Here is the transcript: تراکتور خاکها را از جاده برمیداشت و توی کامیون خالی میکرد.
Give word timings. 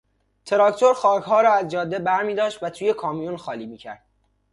تراکتور 0.45 0.93
خاکها 0.93 1.41
را 1.41 1.53
از 1.53 1.67
جاده 1.67 1.99
برمیداشت 1.99 2.63
و 2.63 2.69
توی 2.69 2.93
کامیون 2.93 3.37
خالی 3.37 3.65
میکرد. 3.65 4.05